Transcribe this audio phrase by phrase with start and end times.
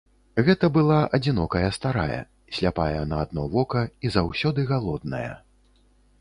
[0.45, 2.17] Гэта была адзінокая старая,
[2.55, 5.31] сляпая на адно вока і заўсёды галодная.